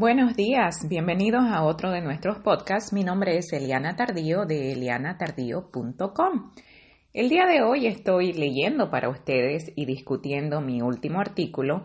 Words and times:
Buenos 0.00 0.34
días, 0.34 0.88
bienvenidos 0.88 1.42
a 1.44 1.62
otro 1.62 1.90
de 1.90 2.00
nuestros 2.00 2.38
podcasts. 2.38 2.94
Mi 2.94 3.04
nombre 3.04 3.36
es 3.36 3.52
Eliana 3.52 3.96
Tardío 3.96 4.46
de 4.46 4.72
elianatardío.com. 4.72 6.52
El 7.12 7.28
día 7.28 7.44
de 7.44 7.60
hoy 7.60 7.86
estoy 7.86 8.32
leyendo 8.32 8.88
para 8.90 9.10
ustedes 9.10 9.70
y 9.76 9.84
discutiendo 9.84 10.62
mi 10.62 10.80
último 10.80 11.20
artículo, 11.20 11.84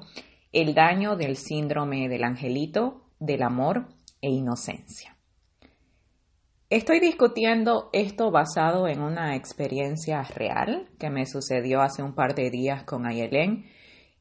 El 0.53 0.73
daño 0.73 1.17
del 1.17 1.35
síndrome 1.35 2.07
del 2.07 2.23
angelito, 2.23 3.03
del 3.19 3.43
amor 3.43 3.89
e 4.21 4.29
inocencia. 4.29 5.17
Estoy 6.69 7.01
discutiendo 7.01 7.89
esto 7.91 8.31
basado 8.31 8.87
en 8.87 9.01
una 9.01 9.35
experiencia 9.35 10.23
real 10.23 10.87
que 10.99 11.09
me 11.09 11.25
sucedió 11.25 11.81
hace 11.81 12.01
un 12.01 12.15
par 12.15 12.33
de 12.33 12.49
días 12.49 12.85
con 12.85 13.05
Ayelén 13.05 13.65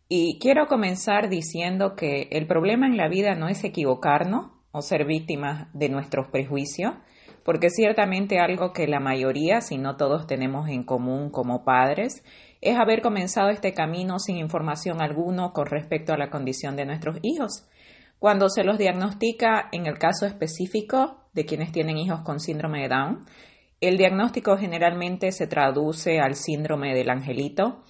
y 0.08 0.38
quiero 0.38 0.66
comenzar 0.66 1.28
diciendo 1.28 1.94
que 1.96 2.28
el 2.30 2.46
problema 2.46 2.86
en 2.86 2.96
la 2.96 3.08
vida 3.08 3.34
no 3.34 3.48
es 3.48 3.64
equivocarnos 3.64 4.50
o 4.70 4.82
ser 4.82 5.06
víctimas 5.06 5.68
de 5.72 5.88
nuestros 5.88 6.28
prejuicios, 6.28 6.94
porque 7.44 7.70
ciertamente 7.70 8.38
algo 8.38 8.72
que 8.72 8.86
la 8.86 9.00
mayoría, 9.00 9.60
si 9.60 9.76
no 9.76 9.96
todos 9.96 10.26
tenemos 10.26 10.68
en 10.68 10.84
común 10.84 11.30
como 11.30 11.64
padres, 11.64 12.24
es 12.60 12.76
haber 12.76 13.02
comenzado 13.02 13.50
este 13.50 13.74
camino 13.74 14.18
sin 14.18 14.38
información 14.38 15.02
alguna 15.02 15.52
con 15.52 15.66
respecto 15.66 16.12
a 16.12 16.18
la 16.18 16.30
condición 16.30 16.76
de 16.76 16.86
nuestros 16.86 17.18
hijos. 17.22 17.68
Cuando 18.18 18.48
se 18.48 18.64
los 18.64 18.78
diagnostica, 18.78 19.68
en 19.72 19.86
el 19.86 19.98
caso 19.98 20.24
específico 20.26 21.28
de 21.34 21.44
quienes 21.44 21.72
tienen 21.72 21.98
hijos 21.98 22.22
con 22.22 22.40
síndrome 22.40 22.82
de 22.82 22.88
Down, 22.88 23.26
el 23.80 23.98
diagnóstico 23.98 24.56
generalmente 24.56 25.30
se 25.30 25.46
traduce 25.46 26.20
al 26.20 26.36
síndrome 26.36 26.94
del 26.94 27.10
angelito, 27.10 27.84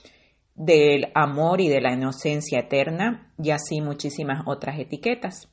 del 0.55 1.11
amor 1.15 1.61
y 1.61 1.69
de 1.69 1.81
la 1.81 1.93
inocencia 1.93 2.61
eterna 2.61 3.33
y 3.39 3.51
así 3.51 3.81
muchísimas 3.81 4.43
otras 4.47 4.79
etiquetas. 4.79 5.49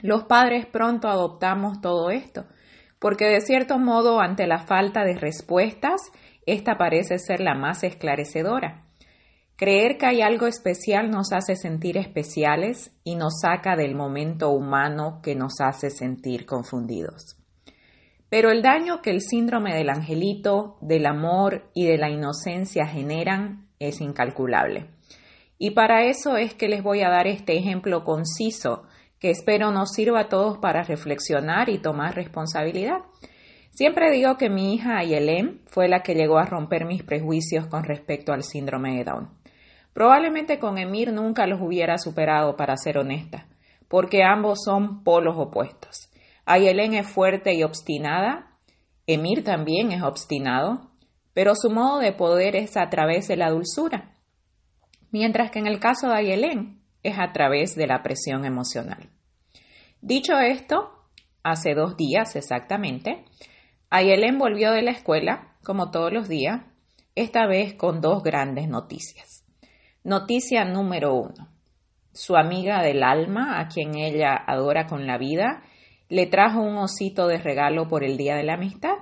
Los 0.00 0.24
padres 0.24 0.66
pronto 0.66 1.08
adoptamos 1.08 1.80
todo 1.80 2.10
esto, 2.10 2.46
porque 2.98 3.26
de 3.26 3.40
cierto 3.40 3.78
modo 3.78 4.20
ante 4.20 4.46
la 4.46 4.58
falta 4.58 5.04
de 5.04 5.14
respuestas, 5.14 6.00
esta 6.46 6.76
parece 6.78 7.18
ser 7.18 7.40
la 7.40 7.54
más 7.54 7.84
esclarecedora. 7.84 8.84
Creer 9.56 9.98
que 9.98 10.06
hay 10.06 10.22
algo 10.22 10.46
especial 10.46 11.10
nos 11.10 11.32
hace 11.32 11.56
sentir 11.56 11.96
especiales 11.96 12.92
y 13.02 13.16
nos 13.16 13.40
saca 13.40 13.74
del 13.74 13.96
momento 13.96 14.50
humano 14.50 15.20
que 15.20 15.34
nos 15.34 15.60
hace 15.60 15.90
sentir 15.90 16.46
confundidos. 16.46 17.36
Pero 18.28 18.50
el 18.50 18.62
daño 18.62 19.00
que 19.02 19.10
el 19.10 19.20
síndrome 19.20 19.74
del 19.74 19.90
angelito, 19.90 20.76
del 20.80 21.06
amor 21.06 21.70
y 21.74 21.86
de 21.86 21.98
la 21.98 22.08
inocencia 22.08 22.86
generan 22.86 23.67
es 23.78 24.00
incalculable. 24.00 24.86
Y 25.58 25.70
para 25.70 26.04
eso 26.04 26.36
es 26.36 26.54
que 26.54 26.68
les 26.68 26.82
voy 26.82 27.02
a 27.02 27.10
dar 27.10 27.26
este 27.26 27.56
ejemplo 27.56 28.04
conciso 28.04 28.84
que 29.18 29.30
espero 29.30 29.72
nos 29.72 29.92
sirva 29.92 30.20
a 30.20 30.28
todos 30.28 30.58
para 30.58 30.82
reflexionar 30.84 31.68
y 31.68 31.78
tomar 31.78 32.14
responsabilidad. 32.14 32.98
Siempre 33.70 34.10
digo 34.10 34.36
que 34.36 34.50
mi 34.50 34.74
hija 34.74 34.98
Ayelén 34.98 35.60
fue 35.66 35.88
la 35.88 36.02
que 36.02 36.14
llegó 36.14 36.38
a 36.38 36.44
romper 36.44 36.84
mis 36.84 37.02
prejuicios 37.02 37.66
con 37.66 37.84
respecto 37.84 38.32
al 38.32 38.42
síndrome 38.42 38.96
de 38.96 39.04
Down. 39.04 39.30
Probablemente 39.92 40.58
con 40.58 40.78
Emir 40.78 41.12
nunca 41.12 41.46
los 41.46 41.60
hubiera 41.60 41.98
superado, 41.98 42.56
para 42.56 42.76
ser 42.76 42.98
honesta, 42.98 43.46
porque 43.88 44.22
ambos 44.22 44.60
son 44.64 45.02
polos 45.02 45.36
opuestos. 45.36 46.08
Ayelén 46.46 46.94
es 46.94 47.08
fuerte 47.08 47.54
y 47.54 47.64
obstinada, 47.64 48.56
Emir 49.06 49.42
también 49.42 49.90
es 49.90 50.02
obstinado, 50.02 50.90
pero 51.38 51.54
su 51.54 51.70
modo 51.70 52.00
de 52.00 52.10
poder 52.10 52.56
es 52.56 52.76
a 52.76 52.90
través 52.90 53.28
de 53.28 53.36
la 53.36 53.50
dulzura, 53.50 54.16
mientras 55.12 55.52
que 55.52 55.60
en 55.60 55.68
el 55.68 55.78
caso 55.78 56.08
de 56.08 56.16
Ayelén 56.16 56.82
es 57.04 57.16
a 57.16 57.30
través 57.32 57.76
de 57.76 57.86
la 57.86 58.02
presión 58.02 58.44
emocional. 58.44 59.08
Dicho 60.00 60.36
esto, 60.40 60.90
hace 61.44 61.74
dos 61.74 61.96
días 61.96 62.34
exactamente, 62.34 63.24
Ayelén 63.88 64.36
volvió 64.36 64.72
de 64.72 64.82
la 64.82 64.90
escuela, 64.90 65.54
como 65.62 65.92
todos 65.92 66.12
los 66.12 66.28
días, 66.28 66.62
esta 67.14 67.46
vez 67.46 67.74
con 67.74 68.00
dos 68.00 68.24
grandes 68.24 68.68
noticias. 68.68 69.44
Noticia 70.02 70.64
número 70.64 71.14
uno. 71.14 71.52
Su 72.12 72.34
amiga 72.34 72.82
del 72.82 73.04
alma, 73.04 73.60
a 73.60 73.68
quien 73.68 73.94
ella 73.94 74.34
adora 74.34 74.88
con 74.88 75.06
la 75.06 75.18
vida, 75.18 75.62
le 76.08 76.26
trajo 76.26 76.62
un 76.62 76.78
osito 76.78 77.28
de 77.28 77.38
regalo 77.38 77.86
por 77.86 78.02
el 78.02 78.16
Día 78.16 78.34
de 78.34 78.42
la 78.42 78.54
Amistad 78.54 78.96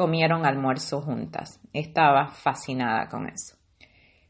comieron 0.00 0.46
almuerzo 0.46 1.02
juntas. 1.02 1.60
Estaba 1.74 2.28
fascinada 2.28 3.06
con 3.10 3.28
eso. 3.28 3.58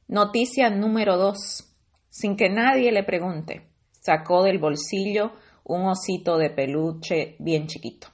Noticia 0.08 0.68
número 0.68 1.16
dos. 1.16 1.72
Sin 2.08 2.34
que 2.34 2.50
nadie 2.50 2.90
le 2.90 3.04
pregunte, 3.04 3.68
sacó 3.92 4.42
del 4.42 4.58
bolsillo 4.58 5.30
un 5.62 5.86
osito 5.86 6.38
de 6.38 6.50
peluche 6.50 7.36
bien 7.38 7.68
chiquito. 7.68 8.08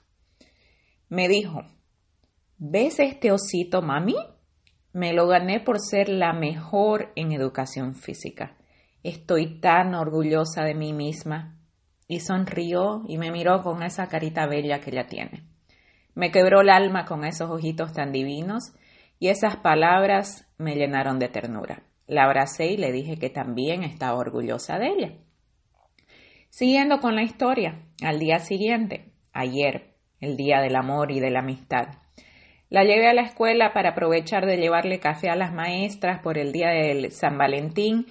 Me 1.09 1.29
dijo, 1.29 1.63
¿ves 2.59 3.01
este 3.01 3.33
osito, 3.33 3.81
mami? 3.81 4.17
Me 4.93 5.15
lo 5.15 5.27
gané 5.27 5.59
por 5.61 5.81
ser 5.81 6.11
la 6.11 6.35
mejor 6.35 7.11
en 7.17 7.33
educación 7.33 7.95
física. 7.95 8.59
Estoy 9.03 9.61
tan 9.61 9.95
orgullosa 9.95 10.63
de 10.63 10.75
mí 10.75 10.93
misma. 10.93 11.59
Y 12.07 12.21
sonrió 12.21 13.03
y 13.09 13.17
me 13.17 13.31
miró 13.31 13.63
con 13.63 13.83
esa 13.83 14.09
carita 14.09 14.47
bella 14.47 14.83
que 14.83 14.91
ella 14.91 15.07
tiene. 15.07 15.56
Me 16.17 16.31
quebró 16.31 16.63
el 16.63 16.71
alma 16.71 17.05
con 17.05 17.25
esos 17.27 17.51
ojitos 17.51 17.93
tan 17.93 18.11
divinos 18.11 18.73
y 19.19 19.29
esas 19.29 19.57
palabras 19.57 20.49
me 20.57 20.75
llenaron 20.75 21.19
de 21.19 21.29
ternura. 21.29 21.83
La 22.07 22.25
abracé 22.25 22.69
y 22.69 22.79
le 22.79 22.91
dije 22.91 23.19
que 23.19 23.29
también 23.29 23.83
estaba 23.83 24.19
orgullosa 24.19 24.79
de 24.79 24.87
ella. 24.87 25.13
Siguiendo 26.49 27.01
con 27.01 27.17
la 27.17 27.23
historia, 27.23 27.83
al 28.03 28.19
día 28.19 28.39
siguiente, 28.39 29.13
ayer, 29.35 29.95
el 30.19 30.39
día 30.39 30.63
del 30.63 30.77
amor 30.77 31.13
y 31.13 31.21
de 31.21 31.31
la 31.31 31.41
amistad, 31.41 31.89
la 32.71 32.83
llevé 32.85 33.09
a 33.09 33.15
la 33.15 33.23
escuela 33.23 33.75
para 33.75 33.91
aprovechar 33.91 34.47
de 34.47 34.57
llevarle 34.57 35.01
café 35.01 35.29
a 35.29 35.37
las 35.37 35.53
maestras 35.53 36.23
por 36.23 36.39
el 36.39 36.51
día 36.51 36.71
del 36.71 37.13
San 37.13 37.37
Valentín, 37.37 38.07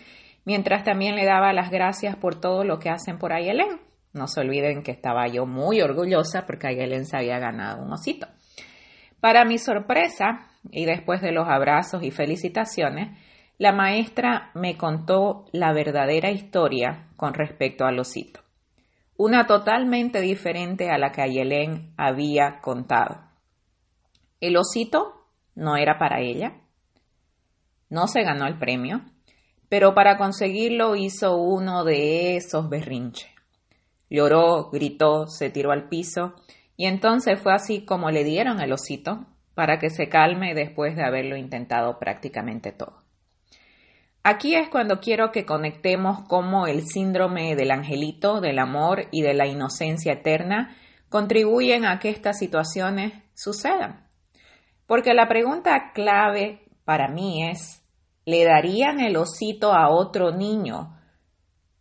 mientras 0.46 0.84
también 0.84 1.16
le 1.16 1.26
daba 1.26 1.54
las 1.54 1.72
gracias 1.72 2.16
por 2.18 2.40
todo 2.40 2.64
lo 2.64 2.78
que 2.78 2.92
hacen 2.92 3.18
por 3.18 3.34
ahí 3.34 3.50
Ayelén. 3.50 3.80
No 4.16 4.28
se 4.30 4.40
olviden 4.40 4.82
que 4.82 4.92
estaba 4.92 5.28
yo 5.28 5.46
muy 5.46 5.82
orgullosa 5.82 6.46
porque 6.46 6.68
Ayelen 6.68 7.06
se 7.06 7.18
había 7.18 7.38
ganado 7.38 7.84
un 7.84 7.92
osito. 7.92 8.28
Para 9.20 9.44
mi 9.44 9.58
sorpresa, 9.58 10.48
y 10.72 10.86
después 10.86 11.22
de 11.22 11.34
los 11.34 11.50
abrazos 11.50 12.02
y 12.02 12.12
felicitaciones, 12.12 13.20
la 13.58 13.74
maestra 13.74 14.52
me 14.54 14.78
contó 14.78 15.48
la 15.52 15.74
verdadera 15.74 16.32
historia 16.32 17.10
con 17.18 17.34
respecto 17.34 17.86
al 17.86 18.00
osito. 18.00 18.40
Una 19.18 19.48
totalmente 19.48 20.22
diferente 20.22 20.90
a 20.92 20.98
la 20.98 21.12
que 21.12 21.22
Ayelen 21.22 21.94
había 21.98 22.62
contado. 22.62 23.20
El 24.40 24.56
osito 24.56 25.26
no 25.56 25.76
era 25.76 26.00
para 26.00 26.22
ella, 26.22 26.54
no 27.90 28.08
se 28.08 28.24
ganó 28.24 28.48
el 28.48 28.58
premio, 28.58 29.02
pero 29.68 29.94
para 29.94 30.18
conseguirlo 30.18 30.96
hizo 30.96 31.36
uno 31.36 31.84
de 31.84 32.38
esos 32.38 32.70
berrinches. 32.70 33.35
Lloró, 34.10 34.70
gritó, 34.72 35.28
se 35.28 35.50
tiró 35.50 35.72
al 35.72 35.90
piso 35.90 36.36
y 36.78 36.86
entonces 36.86 37.40
fue 37.40 37.54
así 37.54 37.86
como 37.86 38.12
le 38.12 38.24
dieron 38.24 38.60
el 38.62 38.72
osito 38.72 39.26
para 39.54 39.80
que 39.80 39.90
se 39.90 40.10
calme 40.10 40.54
después 40.54 40.96
de 40.96 41.04
haberlo 41.04 41.38
intentado 41.38 41.98
prácticamente 41.98 42.72
todo. 42.72 43.06
Aquí 44.24 44.56
es 44.56 44.70
cuando 44.70 45.00
quiero 45.00 45.32
que 45.32 45.46
conectemos 45.46 46.28
cómo 46.28 46.66
el 46.66 46.88
síndrome 46.88 47.56
del 47.56 47.72
angelito, 47.72 48.42
del 48.42 48.60
amor 48.60 49.08
y 49.12 49.22
de 49.22 49.36
la 49.36 49.46
inocencia 49.46 50.14
eterna 50.14 50.76
contribuyen 51.10 51.86
a 51.86 52.00
que 52.00 52.10
estas 52.10 52.40
situaciones 52.40 53.14
sucedan. 53.36 54.08
Porque 54.88 55.14
la 55.14 55.28
pregunta 55.28 55.92
clave 55.94 56.68
para 56.86 57.08
mí 57.08 57.48
es, 57.48 57.84
¿le 58.26 58.44
darían 58.44 59.00
el 59.00 59.16
osito 59.16 59.74
a 59.74 59.90
otro 59.90 60.32
niño 60.32 60.98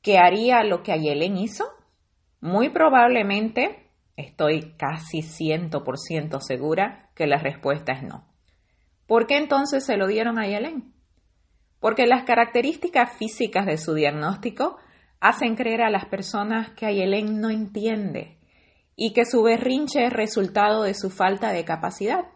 que 0.02 0.18
haría 0.18 0.62
lo 0.64 0.82
que 0.82 0.92
Ayelen 0.92 1.38
hizo? 1.38 1.64
Muy 2.44 2.68
probablemente, 2.68 3.88
estoy 4.18 4.74
casi 4.76 5.20
100% 5.22 6.40
segura 6.40 7.08
que 7.14 7.26
la 7.26 7.38
respuesta 7.38 7.92
es 7.92 8.02
no. 8.02 8.26
¿Por 9.06 9.26
qué 9.26 9.38
entonces 9.38 9.86
se 9.86 9.96
lo 9.96 10.06
dieron 10.06 10.38
a 10.38 10.46
Yelen? 10.46 10.92
Porque 11.80 12.06
las 12.06 12.24
características 12.24 13.16
físicas 13.16 13.64
de 13.64 13.78
su 13.78 13.94
diagnóstico 13.94 14.76
hacen 15.20 15.56
creer 15.56 15.80
a 15.80 15.88
las 15.88 16.04
personas 16.04 16.68
que 16.72 16.84
Ayelén 16.84 17.40
no 17.40 17.48
entiende 17.48 18.36
y 18.94 19.14
que 19.14 19.24
su 19.24 19.42
berrinche 19.42 20.04
es 20.04 20.12
resultado 20.12 20.82
de 20.82 20.92
su 20.92 21.08
falta 21.08 21.50
de 21.50 21.64
capacidad. 21.64 22.26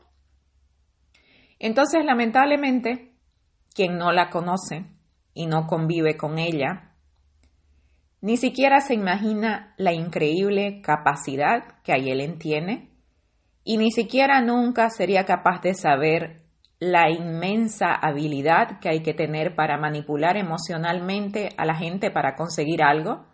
Entonces, 1.58 2.02
lamentablemente, 2.06 3.12
quien 3.74 3.98
no 3.98 4.10
la 4.12 4.30
conoce 4.30 4.86
y 5.34 5.44
no 5.44 5.66
convive 5.66 6.16
con 6.16 6.38
ella 6.38 6.94
ni 8.20 8.36
siquiera 8.36 8.80
se 8.80 8.94
imagina 8.94 9.74
la 9.76 9.92
increíble 9.92 10.80
capacidad 10.82 11.80
que 11.82 11.92
Ayelen 11.92 12.38
tiene 12.38 12.90
y 13.64 13.76
ni 13.76 13.90
siquiera 13.90 14.40
nunca 14.40 14.90
sería 14.90 15.24
capaz 15.24 15.60
de 15.60 15.74
saber 15.74 16.42
la 16.80 17.10
inmensa 17.10 17.92
habilidad 17.92 18.80
que 18.80 18.88
hay 18.88 19.02
que 19.02 19.14
tener 19.14 19.54
para 19.54 19.78
manipular 19.78 20.36
emocionalmente 20.36 21.50
a 21.56 21.64
la 21.64 21.74
gente 21.74 22.10
para 22.10 22.34
conseguir 22.34 22.82
algo 22.82 23.26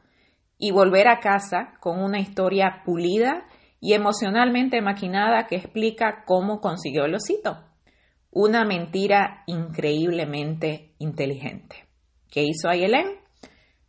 y 0.58 0.70
volver 0.70 1.08
a 1.08 1.20
casa 1.20 1.74
con 1.80 2.02
una 2.02 2.20
historia 2.20 2.82
pulida 2.84 3.44
y 3.80 3.92
emocionalmente 3.92 4.80
maquinada 4.80 5.46
que 5.46 5.56
explica 5.56 6.24
cómo 6.26 6.60
consiguió 6.60 7.04
el 7.04 7.14
osito. 7.14 7.58
Una 8.30 8.64
mentira 8.64 9.44
increíblemente 9.46 10.94
inteligente. 10.98 11.86
¿Qué 12.30 12.42
hizo 12.42 12.68
Ayelen? 12.68 13.23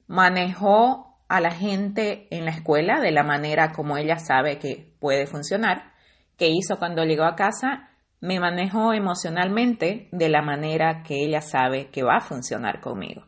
Manejó 0.08 1.18
a 1.28 1.42
la 1.42 1.52
gente 1.52 2.28
en 2.30 2.46
la 2.46 2.52
escuela 2.52 3.00
de 3.00 3.12
la 3.12 3.24
manera 3.24 3.72
como 3.72 3.98
ella 3.98 4.18
sabe 4.18 4.60
que 4.60 4.94
puede 5.00 5.26
funcionar. 5.26 5.94
¿Qué 6.38 6.50
hizo 6.50 6.78
cuando 6.78 7.04
llegó 7.04 7.24
a 7.24 7.36
casa? 7.36 7.90
Me 8.22 8.40
manejó 8.40 8.94
emocionalmente 8.94 10.10
de 10.12 10.30
la 10.30 10.42
manera 10.42 11.04
que 11.04 11.24
ella 11.24 11.42
sabe 11.42 11.90
que 11.90 12.04
va 12.04 12.18
a 12.18 12.22
funcionar 12.22 12.82
conmigo. 12.82 13.26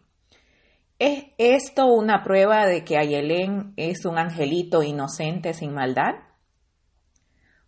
¿Es 1.00 1.26
esto 1.38 1.86
una 1.86 2.24
prueba 2.24 2.66
de 2.66 2.84
que 2.84 2.98
Ayelen 2.98 3.74
es 3.78 4.06
un 4.06 4.18
angelito 4.18 4.82
inocente 4.82 5.54
sin 5.54 5.74
maldad? 5.74 6.16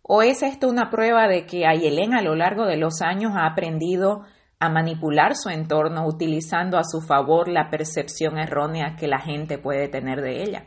¿O 0.02 0.22
es 0.22 0.42
esto 0.42 0.68
una 0.68 0.90
prueba 0.90 1.28
de 1.28 1.46
que 1.46 1.66
Ayelen 1.66 2.14
a 2.14 2.22
lo 2.22 2.34
largo 2.34 2.66
de 2.66 2.76
los 2.76 3.00
años 3.00 3.32
ha 3.36 3.46
aprendido 3.46 4.24
a 4.60 4.68
manipular 4.68 5.34
su 5.34 5.48
entorno 5.48 6.06
utilizando 6.06 6.78
a 6.78 6.84
su 6.84 7.00
favor 7.00 7.48
la 7.48 7.70
percepción 7.70 8.38
errónea 8.38 8.94
que 8.96 9.08
la 9.08 9.18
gente 9.18 9.58
puede 9.58 9.88
tener 9.88 10.20
de 10.20 10.42
ella? 10.42 10.66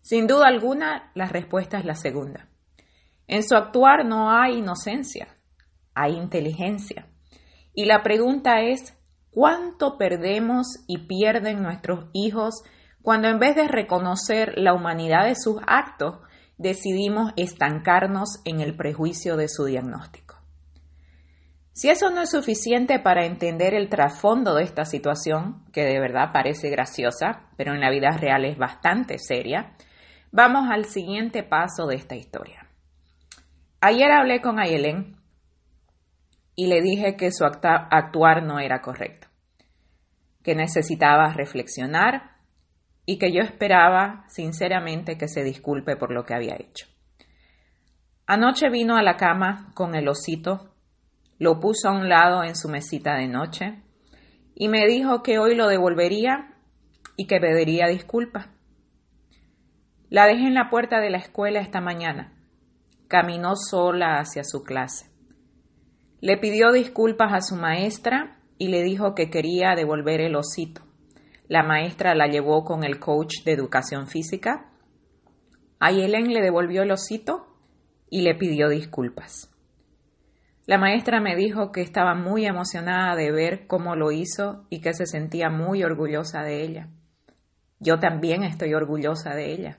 Sin 0.00 0.26
duda 0.26 0.46
alguna, 0.46 1.10
la 1.14 1.26
respuesta 1.26 1.78
es 1.78 1.84
la 1.84 1.94
segunda. 1.94 2.48
En 3.26 3.42
su 3.42 3.56
actuar 3.56 4.04
no 4.04 4.30
hay 4.30 4.58
inocencia, 4.58 5.28
hay 5.94 6.16
inteligencia. 6.16 7.08
Y 7.74 7.86
la 7.86 8.02
pregunta 8.02 8.60
es, 8.60 8.96
¿cuánto 9.30 9.98
perdemos 9.98 10.66
y 10.86 11.06
pierden 11.06 11.62
nuestros 11.62 12.06
hijos 12.12 12.62
cuando 13.02 13.28
en 13.28 13.38
vez 13.38 13.56
de 13.56 13.66
reconocer 13.66 14.54
la 14.56 14.74
humanidad 14.74 15.26
de 15.26 15.34
sus 15.34 15.56
actos, 15.66 16.20
decidimos 16.56 17.32
estancarnos 17.36 18.40
en 18.44 18.60
el 18.60 18.76
prejuicio 18.76 19.36
de 19.36 19.48
su 19.48 19.64
diagnóstico? 19.64 20.31
Si 21.72 21.88
eso 21.88 22.10
no 22.10 22.20
es 22.20 22.30
suficiente 22.30 22.98
para 22.98 23.24
entender 23.24 23.72
el 23.72 23.88
trasfondo 23.88 24.54
de 24.54 24.64
esta 24.64 24.84
situación, 24.84 25.64
que 25.72 25.84
de 25.84 25.98
verdad 26.00 26.30
parece 26.32 26.68
graciosa, 26.68 27.48
pero 27.56 27.72
en 27.72 27.80
la 27.80 27.90
vida 27.90 28.10
real 28.10 28.44
es 28.44 28.58
bastante 28.58 29.18
seria, 29.18 29.72
vamos 30.30 30.68
al 30.70 30.84
siguiente 30.84 31.42
paso 31.42 31.86
de 31.86 31.96
esta 31.96 32.14
historia. 32.14 32.66
Ayer 33.80 34.12
hablé 34.12 34.42
con 34.42 34.60
Ayelen 34.60 35.16
y 36.54 36.66
le 36.66 36.82
dije 36.82 37.16
que 37.16 37.32
su 37.32 37.44
actuar 37.44 38.42
no 38.42 38.58
era 38.58 38.82
correcto, 38.82 39.28
que 40.42 40.54
necesitaba 40.54 41.32
reflexionar 41.32 42.32
y 43.06 43.18
que 43.18 43.32
yo 43.32 43.40
esperaba 43.40 44.26
sinceramente 44.28 45.16
que 45.16 45.26
se 45.26 45.42
disculpe 45.42 45.96
por 45.96 46.12
lo 46.12 46.24
que 46.24 46.34
había 46.34 46.54
hecho. 46.54 46.86
Anoche 48.26 48.68
vino 48.68 48.96
a 48.96 49.02
la 49.02 49.16
cama 49.16 49.72
con 49.74 49.94
el 49.94 50.06
osito, 50.08 50.71
lo 51.42 51.58
puso 51.58 51.88
a 51.88 51.92
un 51.92 52.08
lado 52.08 52.44
en 52.44 52.54
su 52.54 52.68
mesita 52.68 53.16
de 53.16 53.26
noche 53.26 53.82
y 54.54 54.68
me 54.68 54.86
dijo 54.86 55.24
que 55.24 55.40
hoy 55.40 55.56
lo 55.56 55.66
devolvería 55.66 56.54
y 57.16 57.26
que 57.26 57.40
pediría 57.40 57.88
disculpas. 57.88 58.46
La 60.08 60.26
dejé 60.26 60.46
en 60.46 60.54
la 60.54 60.70
puerta 60.70 61.00
de 61.00 61.10
la 61.10 61.18
escuela 61.18 61.58
esta 61.58 61.80
mañana. 61.80 62.32
Caminó 63.08 63.56
sola 63.56 64.20
hacia 64.20 64.44
su 64.44 64.62
clase. 64.62 65.10
Le 66.20 66.36
pidió 66.36 66.70
disculpas 66.70 67.32
a 67.32 67.40
su 67.40 67.56
maestra 67.56 68.38
y 68.56 68.68
le 68.68 68.84
dijo 68.84 69.16
que 69.16 69.28
quería 69.28 69.74
devolver 69.74 70.20
el 70.20 70.36
osito. 70.36 70.82
La 71.48 71.64
maestra 71.64 72.14
la 72.14 72.28
llevó 72.28 72.62
con 72.62 72.84
el 72.84 73.00
coach 73.00 73.42
de 73.44 73.50
educación 73.50 74.06
física. 74.06 74.70
Ayelen 75.80 76.32
le 76.32 76.40
devolvió 76.40 76.82
el 76.82 76.92
osito 76.92 77.48
y 78.08 78.22
le 78.22 78.36
pidió 78.36 78.68
disculpas. 78.68 79.51
La 80.64 80.78
maestra 80.78 81.20
me 81.20 81.34
dijo 81.34 81.72
que 81.72 81.80
estaba 81.80 82.14
muy 82.14 82.46
emocionada 82.46 83.16
de 83.16 83.32
ver 83.32 83.66
cómo 83.66 83.96
lo 83.96 84.12
hizo 84.12 84.64
y 84.70 84.80
que 84.80 84.94
se 84.94 85.06
sentía 85.06 85.50
muy 85.50 85.82
orgullosa 85.82 86.42
de 86.44 86.62
ella. 86.62 86.88
Yo 87.80 87.98
también 87.98 88.44
estoy 88.44 88.72
orgullosa 88.72 89.34
de 89.34 89.52
ella 89.52 89.78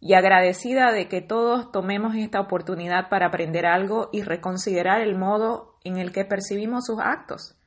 y 0.00 0.14
agradecida 0.14 0.90
de 0.90 1.06
que 1.06 1.20
todos 1.20 1.70
tomemos 1.70 2.14
esta 2.16 2.40
oportunidad 2.40 3.10
para 3.10 3.26
aprender 3.26 3.66
algo 3.66 4.08
y 4.10 4.22
reconsiderar 4.22 5.02
el 5.02 5.18
modo 5.18 5.76
en 5.84 5.98
el 5.98 6.12
que 6.12 6.24
percibimos 6.24 6.86
sus 6.86 6.98
actos. 6.98 7.58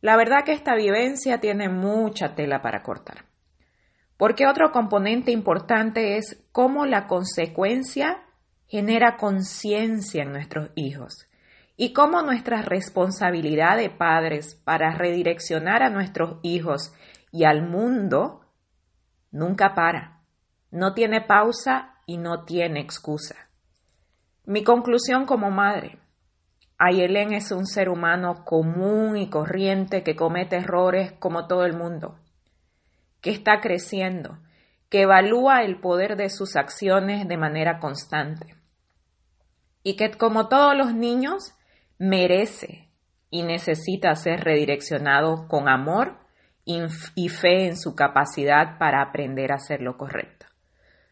La 0.00 0.16
verdad 0.16 0.42
que 0.44 0.52
esta 0.52 0.74
vivencia 0.74 1.38
tiene 1.38 1.68
mucha 1.68 2.34
tela 2.34 2.60
para 2.60 2.82
cortar. 2.82 3.26
Porque 4.16 4.48
otro 4.48 4.72
componente 4.72 5.30
importante 5.30 6.16
es 6.16 6.44
cómo 6.50 6.86
la 6.86 7.06
consecuencia 7.06 8.24
genera 8.66 9.16
conciencia 9.16 10.24
en 10.24 10.32
nuestros 10.32 10.70
hijos 10.74 11.28
y 11.76 11.92
cómo 11.92 12.22
nuestra 12.22 12.62
responsabilidad 12.62 13.76
de 13.76 13.90
padres 13.90 14.54
para 14.54 14.92
redireccionar 14.92 15.82
a 15.82 15.90
nuestros 15.90 16.38
hijos 16.42 16.94
y 17.32 17.44
al 17.44 17.62
mundo 17.62 18.40
nunca 19.30 19.74
para 19.74 20.14
no 20.74 20.92
tiene 20.92 21.20
pausa 21.20 21.94
y 22.04 22.18
no 22.18 22.44
tiene 22.44 22.80
excusa. 22.80 23.36
Mi 24.44 24.64
conclusión 24.64 25.24
como 25.24 25.52
madre. 25.52 26.00
Ayelen 26.78 27.32
es 27.32 27.52
un 27.52 27.66
ser 27.66 27.88
humano 27.88 28.44
común 28.44 29.16
y 29.16 29.30
corriente 29.30 30.02
que 30.02 30.16
comete 30.16 30.56
errores 30.56 31.12
como 31.12 31.46
todo 31.46 31.64
el 31.64 31.76
mundo, 31.76 32.18
que 33.20 33.30
está 33.30 33.60
creciendo, 33.60 34.38
que 34.88 35.02
evalúa 35.02 35.62
el 35.62 35.80
poder 35.80 36.16
de 36.16 36.28
sus 36.28 36.56
acciones 36.56 37.28
de 37.28 37.36
manera 37.36 37.78
constante 37.78 38.56
y 39.84 39.94
que 39.94 40.10
como 40.10 40.48
todos 40.48 40.76
los 40.76 40.92
niños 40.92 41.54
merece 41.98 42.90
y 43.30 43.42
necesita 43.42 44.14
ser 44.14 44.40
redireccionado 44.44 45.48
con 45.48 45.68
amor 45.68 46.18
y 46.64 47.28
fe 47.28 47.66
en 47.66 47.76
su 47.76 47.94
capacidad 47.94 48.78
para 48.78 49.02
aprender 49.02 49.52
a 49.52 49.56
hacer 49.56 49.80
lo 49.80 49.96
correcto. 49.96 50.46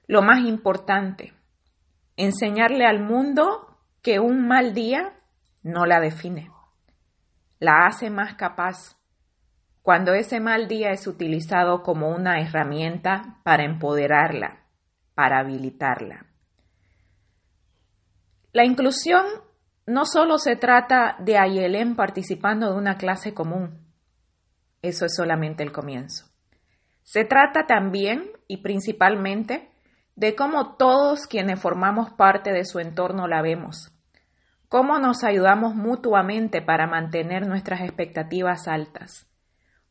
Lo 0.07 0.23
más 0.23 0.41
importante, 0.41 1.35
enseñarle 2.17 2.87
al 2.87 3.01
mundo 3.01 3.79
que 4.03 4.19
un 4.19 4.47
mal 4.47 4.75
día 4.75 5.15
no 5.63 5.87
la 5.87 6.01
define, 6.01 6.51
la 7.59 7.87
hace 7.87 8.11
más 8.11 8.35
capaz 8.35 8.97
cuando 9.83 10.15
ese 10.15 10.41
mal 10.41 10.69
día 10.69 10.91
es 10.91 11.07
utilizado 11.07 11.83
como 11.83 12.09
una 12.09 12.41
herramienta 12.41 13.41
para 13.43 13.65
empoderarla, 13.65 14.65
para 15.15 15.41
habilitarla. 15.41 16.27
La 18.53 18.65
inclusión 18.65 19.25
no 19.87 20.05
solo 20.05 20.39
se 20.39 20.57
trata 20.57 21.17
de 21.19 21.39
Ayelén 21.39 21.97
participando 21.97 22.71
de 22.71 22.79
una 22.79 22.97
clase 22.97 23.35
común, 23.35 23.83
eso 24.81 25.07
es 25.07 25.15
solamente 25.15 25.63
el 25.63 25.73
comienzo. 25.73 26.27
Se 27.03 27.25
trata 27.25 27.67
también 27.67 28.31
y 28.47 28.59
principalmente 28.59 29.71
de 30.15 30.37
cómo 30.37 30.77
todos 30.77 31.27
quienes 31.27 31.61
formamos 31.61 32.11
parte 32.11 32.53
de 32.53 32.65
su 32.65 32.79
entorno 32.79 33.27
la 33.27 33.43
vemos, 33.43 33.93
cómo 34.69 34.99
nos 34.99 35.25
ayudamos 35.25 35.75
mutuamente 35.75 36.63
para 36.63 36.87
mantener 36.87 37.47
nuestras 37.47 37.81
expectativas 37.81 38.69
altas, 38.69 39.29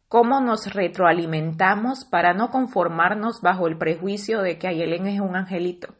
cómo 0.08 0.42
nos 0.42 0.74
retroalimentamos 0.74 2.06
para 2.06 2.34
no 2.34 2.50
conformarnos 2.50 3.42
bajo 3.42 3.68
el 3.68 3.78
prejuicio 3.78 4.42
de 4.42 4.58
que 4.58 4.68
Ayelen 4.68 5.08
es 5.08 5.20
un 5.20 5.36
angelito, 5.36 5.96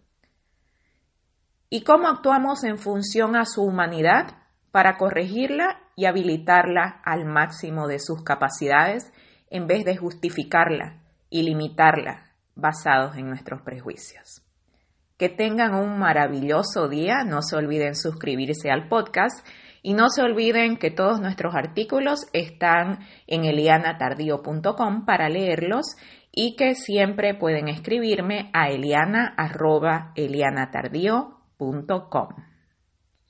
y 1.74 1.84
cómo 1.84 2.10
actuamos 2.10 2.66
en 2.66 2.78
función 2.78 3.38
a 3.38 3.46
su 3.46 3.64
humanidad 3.64 4.36
para 4.72 4.98
corregirla 4.98 5.80
y 5.96 6.06
habilitarla 6.06 7.02
al 7.04 7.26
máximo 7.26 7.88
de 7.88 7.98
sus 8.00 8.24
capacidades 8.24 9.12
en 9.50 9.68
vez 9.68 9.86
de 9.86 9.96
justificarla 9.96 10.98
y 11.30 11.44
limitarla 11.44 12.34
basados 12.56 13.16
en 13.16 13.30
nuestros 13.30 13.62
prejuicios. 13.62 14.42
Que 15.18 15.30
tengan 15.30 15.74
un 15.74 15.98
maravilloso 15.98 16.90
día, 16.90 17.24
no 17.24 17.42
se 17.42 17.56
olviden 17.56 17.96
suscribirse 17.96 18.70
al 18.70 18.90
podcast 18.90 19.48
y 19.82 19.94
no 19.94 20.10
se 20.10 20.24
olviden 20.24 20.76
que 20.76 20.92
todos 20.92 21.22
nuestros 21.22 21.56
artículos 21.56 22.28
están 22.34 23.00
en 23.28 23.46
elianatardío.com 23.46 25.06
para 25.06 25.30
leerlos 25.30 25.96
y 26.34 26.58
que 26.58 26.76
siempre 26.76 27.34
pueden 27.34 27.70
escribirme 27.70 28.50
a 28.54 28.70
eliana.elianatardío.com 28.70 31.41
www.elcafecito.com. 31.62 32.51